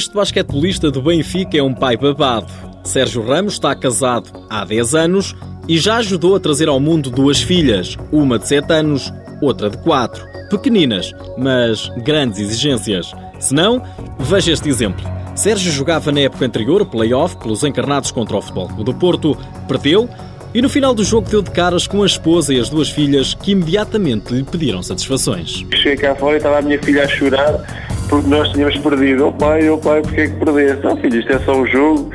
Este 0.00 0.14
basquetebolista 0.14 0.90
do 0.90 1.02
Benfica 1.02 1.58
é 1.58 1.62
um 1.62 1.74
pai 1.74 1.96
babado. 1.96 2.46
Sérgio 2.84 3.22
Ramos 3.22 3.54
está 3.54 3.74
casado 3.74 4.30
há 4.48 4.64
10 4.64 4.94
anos 4.94 5.36
e 5.68 5.78
já 5.78 5.96
ajudou 5.96 6.36
a 6.36 6.40
trazer 6.40 6.68
ao 6.68 6.80
mundo 6.80 7.10
duas 7.10 7.42
filhas, 7.42 7.98
uma 8.10 8.38
de 8.38 8.48
7 8.48 8.72
anos, 8.72 9.12
outra 9.40 9.70
de 9.70 9.78
4. 9.78 10.24
Pequeninas, 10.50 11.12
mas 11.36 11.88
grandes 12.04 12.38
exigências. 12.38 13.12
Se 13.38 13.54
não, 13.54 13.82
veja 14.18 14.52
este 14.52 14.68
exemplo. 14.68 15.04
Sérgio 15.34 15.72
jogava 15.72 16.12
na 16.12 16.20
época 16.20 16.44
anterior 16.44 16.82
o 16.82 16.86
play-off 16.86 17.36
pelos 17.36 17.64
encarnados 17.64 18.10
contra 18.10 18.36
o 18.36 18.42
Futebol 18.42 18.66
Clube 18.66 18.84
do 18.84 18.94
Porto, 18.94 19.38
perdeu 19.66 20.08
e 20.52 20.60
no 20.60 20.68
final 20.68 20.92
do 20.92 21.04
jogo 21.04 21.30
deu 21.30 21.42
de 21.42 21.50
caras 21.50 21.86
com 21.86 22.02
a 22.02 22.06
esposa 22.06 22.52
e 22.52 22.58
as 22.58 22.68
duas 22.68 22.90
filhas 22.90 23.34
que 23.34 23.52
imediatamente 23.52 24.34
lhe 24.34 24.42
pediram 24.42 24.82
satisfações. 24.82 25.64
Cheguei 25.72 25.96
cá 25.96 26.14
fora 26.16 26.34
e 26.34 26.36
estava 26.38 26.58
a 26.58 26.62
minha 26.62 26.78
filha 26.82 27.04
a 27.04 27.08
chorar 27.08 27.64
porque 28.08 28.28
nós 28.28 28.48
tínhamos 28.50 28.76
perdido. 28.78 29.28
Oh 29.28 29.32
pai, 29.32 29.70
oh 29.70 29.78
pai, 29.78 30.02
porque 30.02 30.22
é 30.22 30.28
que 30.28 30.44
perdeste? 30.44 30.84
Não, 30.84 30.96
filho, 30.96 31.20
isto 31.20 31.32
é 31.32 31.38
só 31.38 31.56
um 31.56 31.66
jogo, 31.66 32.10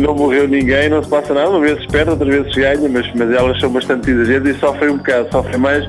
não 0.00 0.14
morreu 0.14 0.48
ninguém, 0.48 0.88
não 0.88 1.02
se 1.02 1.08
passa 1.08 1.34
nada, 1.34 1.50
uma 1.50 1.60
vez 1.60 1.84
perde, 1.86 2.10
outras 2.10 2.28
vezes 2.28 2.54
ganha, 2.54 2.88
mas, 2.88 3.12
mas 3.14 3.30
elas 3.30 3.58
são 3.60 3.70
bastante 3.70 4.10
exageradas 4.10 4.56
e 4.56 4.58
sofrem 4.58 4.90
um 4.90 4.96
bocado, 4.96 5.28
sofrem 5.30 5.58
mais 5.58 5.88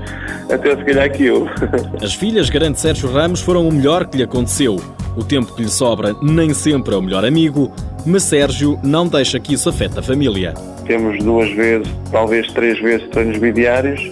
até 0.49 0.75
se 0.75 0.83
calhar 0.83 1.11
que 1.11 1.25
eu. 1.25 1.47
As 2.01 2.13
filhas, 2.13 2.49
garante 2.49 2.79
Sérgio 2.79 3.11
Ramos, 3.11 3.41
foram 3.41 3.67
o 3.67 3.71
melhor 3.71 4.05
que 4.05 4.17
lhe 4.17 4.23
aconteceu. 4.23 4.77
O 5.15 5.23
tempo 5.23 5.53
que 5.55 5.61
lhe 5.61 5.69
sobra 5.69 6.13
nem 6.21 6.53
sempre 6.53 6.93
é 6.93 6.97
o 6.97 7.01
melhor 7.01 7.23
amigo, 7.23 7.71
mas 8.05 8.23
Sérgio 8.23 8.79
não 8.83 9.07
deixa 9.07 9.39
que 9.39 9.53
isso 9.53 9.69
afete 9.69 9.97
a 9.97 10.01
família. 10.01 10.53
Temos 10.85 11.17
duas 11.23 11.49
vezes, 11.51 11.87
talvez 12.11 12.47
três 12.51 12.79
vezes 12.79 13.07
treinos 13.09 13.37
bidiários. 13.37 14.11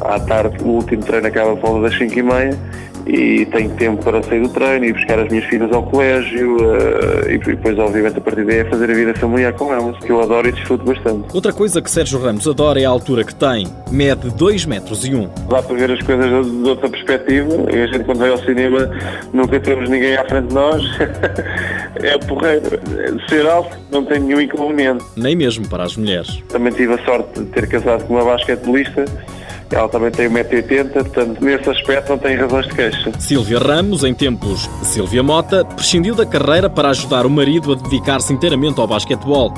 À 0.00 0.18
tarde, 0.20 0.56
o 0.62 0.68
último 0.68 1.02
treino 1.02 1.26
acaba 1.26 1.56
por 1.56 1.70
volta 1.70 1.88
das 1.88 1.98
5 1.98 2.18
e 2.18 2.22
meia 2.22 2.58
e 3.08 3.46
tenho 3.46 3.70
tempo 3.76 4.04
para 4.04 4.22
sair 4.22 4.42
do 4.42 4.48
treino 4.50 4.84
e 4.84 4.92
buscar 4.92 5.18
as 5.18 5.28
minhas 5.28 5.44
filhas 5.46 5.72
ao 5.72 5.82
colégio 5.82 6.56
uh, 6.56 7.30
e 7.30 7.38
depois, 7.38 7.78
obviamente, 7.78 8.18
a 8.18 8.20
partir 8.20 8.44
daí 8.44 8.58
é 8.58 8.64
fazer 8.66 8.90
a 8.90 8.94
vida 8.94 9.14
familiar 9.14 9.54
com 9.54 9.72
elas, 9.72 9.96
que 9.98 10.10
eu 10.10 10.20
adoro 10.20 10.48
e 10.48 10.52
desfruto 10.52 10.84
bastante. 10.84 11.34
Outra 11.34 11.52
coisa 11.52 11.80
que 11.80 11.90
Sérgio 11.90 12.20
Ramos 12.20 12.46
adora 12.46 12.80
é 12.80 12.84
a 12.84 12.90
altura 12.90 13.24
que 13.24 13.34
tem. 13.34 13.66
Mede 13.90 14.30
2 14.30 14.66
metros 14.66 15.06
e 15.06 15.14
1. 15.14 15.20
Um. 15.20 15.30
Dá 15.48 15.62
para 15.62 15.74
ver 15.74 15.90
as 15.90 16.02
coisas 16.02 16.46
de 16.46 16.68
outra 16.68 16.88
perspectiva 16.90 17.54
e 17.72 17.82
a 17.82 17.86
gente 17.86 18.04
quando 18.04 18.18
vai 18.18 18.30
ao 18.30 18.38
cinema 18.38 18.90
nunca 19.32 19.58
temos 19.58 19.88
ninguém 19.88 20.14
à 20.14 20.24
frente 20.26 20.48
de 20.48 20.54
nós. 20.54 20.82
é 22.02 22.18
porreiro. 22.18 22.78
Ser 23.28 23.46
alto 23.46 23.74
não 23.90 24.04
tem 24.04 24.20
nenhum 24.20 24.40
inconveniente. 24.40 25.04
Nem 25.16 25.34
mesmo 25.34 25.66
para 25.68 25.84
as 25.84 25.96
mulheres. 25.96 26.42
Também 26.48 26.72
tive 26.72 26.92
a 26.92 27.04
sorte 27.04 27.40
de 27.40 27.46
ter 27.46 27.66
casado 27.68 28.04
com 28.04 28.14
uma 28.14 28.24
basquetebolista 28.24 29.04
ela 29.70 29.88
também 29.88 30.10
tem 30.10 30.28
1,80m, 30.28 30.92
portanto, 30.92 31.44
nesse 31.44 31.68
aspecto 31.68 32.10
não 32.10 32.18
tem 32.18 32.36
razões 32.36 32.66
de 32.66 32.74
queixa. 32.74 33.12
Silvia 33.18 33.58
Ramos, 33.58 34.04
em 34.04 34.14
tempos 34.14 34.68
Silvia 34.82 35.22
Mota, 35.22 35.64
prescindiu 35.64 36.14
da 36.14 36.24
carreira 36.24 36.70
para 36.70 36.90
ajudar 36.90 37.26
o 37.26 37.30
marido 37.30 37.72
a 37.72 37.74
dedicar-se 37.74 38.32
inteiramente 38.32 38.80
ao 38.80 38.86
basquetebol. 38.86 39.52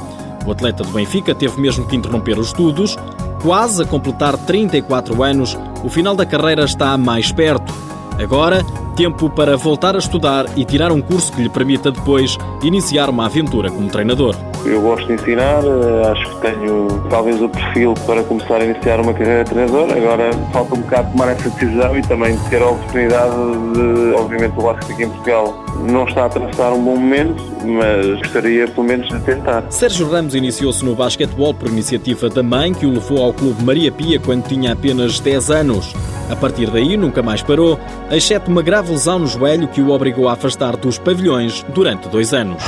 O 0.47 0.51
atleta 0.51 0.83
do 0.83 0.91
Benfica 0.91 1.35
teve 1.35 1.61
mesmo 1.61 1.87
que 1.87 1.97
interromper 1.97 2.39
os 2.39 2.49
estudos. 2.49 2.97
Quase 3.43 3.83
a 3.83 3.87
completar 3.87 4.37
34 4.37 5.23
anos, 5.23 5.57
o 5.85 5.89
final 5.89 6.17
da 6.17 6.27
carreira 6.27 6.65
está 6.65 6.97
mais 6.97 7.31
perto. 7.31 7.73
Agora, 8.19 8.65
tempo 8.97 9.31
para 9.31 9.57
voltar 9.57 9.95
a 9.95 9.99
estudar 9.99 10.47
e 10.57 10.65
tirar 10.65 10.93
um 10.93 11.01
curso 11.01 11.33
que 11.33 11.43
lhe 11.43 11.49
permita 11.49 11.91
depois 11.91 12.37
iniciar 12.63 13.09
uma 13.09 13.27
aventura 13.27 13.71
como 13.71 13.89
treinador. 13.89 14.35
Eu 14.65 14.81
gosto 14.83 15.07
de 15.07 15.15
ensinar, 15.15 15.63
eh, 15.65 16.11
acho 16.11 16.31
que 16.31 16.41
tenho 16.43 16.87
talvez 17.09 17.41
o 17.41 17.49
perfil 17.49 17.95
para 18.07 18.23
começar 18.23 18.57
a 18.57 18.65
iniciar 18.65 19.01
uma 19.01 19.13
carreira 19.13 19.45
de 19.45 19.51
treinador. 19.51 19.91
Agora 19.91 20.31
falta 20.53 20.75
um 20.75 20.81
bocado 20.81 21.11
tomar 21.13 21.29
essa 21.29 21.49
decisão 21.51 21.97
e 21.97 22.03
também 22.03 22.37
ter 22.51 22.63
a 22.63 22.69
oportunidade 22.69 23.35
de, 23.75 24.15
obviamente, 24.17 24.59
o 24.59 24.63
basquete 24.63 24.93
aqui 24.93 25.05
em 25.05 25.11
Portugal 25.11 25.65
não 25.89 26.05
está 26.05 26.23
a 26.23 26.27
atravessar 26.27 26.73
um 26.73 26.85
bom 26.85 26.97
momento, 26.97 27.43
mas 27.65 28.19
gostaria 28.19 28.69
pelo 28.69 28.87
menos 28.87 29.09
de 29.09 29.19
tentar. 29.21 29.65
Sérgio 29.71 30.11
Ramos 30.11 30.35
iniciou-se 30.35 30.85
no 30.85 30.95
basquetebol 30.95 31.55
por 31.55 31.69
iniciativa 31.69 32.29
da 32.29 32.43
mãe, 32.43 32.75
que 32.75 32.85
o 32.85 32.91
levou 32.91 33.25
ao 33.25 33.33
clube 33.33 33.63
Maria 33.65 33.91
Pia 33.91 34.21
quando 34.21 34.47
tinha 34.47 34.73
apenas 34.73 35.21
10 35.21 35.51
anos. 35.51 35.95
A 36.31 36.37
partir 36.37 36.71
daí 36.71 36.97
nunca 36.97 37.23
mais 37.23 37.43
parou, 37.43 37.79
exceto 38.11 38.51
uma 38.51 38.63
grave 38.63 38.93
lesão 38.93 39.19
no 39.19 39.27
joelho 39.27 39.67
que 39.67 39.81
o 39.81 39.91
obrigou 39.91 40.29
a 40.29 40.35
afastar 40.35 40.77
dos 40.77 40.99
pavilhões 40.99 41.65
durante 41.75 42.09
dois 42.09 42.33
anos. 42.33 42.63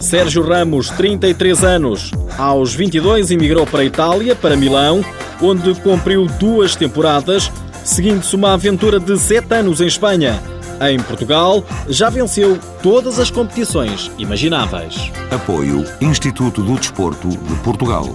Sérgio 0.00 0.42
Ramos, 0.42 0.90
33 0.90 1.64
anos. 1.64 2.12
Aos 2.36 2.74
22 2.74 3.30
emigrou 3.30 3.66
para 3.66 3.80
a 3.80 3.84
Itália, 3.84 4.34
para 4.34 4.56
Milão, 4.56 5.04
onde 5.42 5.74
cumpriu 5.80 6.26
duas 6.38 6.76
temporadas, 6.76 7.50
seguindo-se 7.84 8.34
uma 8.36 8.52
aventura 8.52 9.00
de 9.00 9.18
sete 9.18 9.54
anos 9.54 9.80
em 9.80 9.86
Espanha. 9.86 10.40
Em 10.80 10.98
Portugal, 11.00 11.64
já 11.88 12.08
venceu 12.08 12.58
todas 12.82 13.18
as 13.18 13.30
competições 13.30 14.10
imagináveis. 14.16 15.10
Apoio 15.30 15.84
Instituto 16.00 16.62
do 16.62 16.76
Desporto 16.76 17.28
de 17.28 17.54
Portugal. 17.64 18.06